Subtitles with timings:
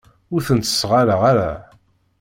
[0.33, 1.51] Ur sen-ttesɣaleɣ ara.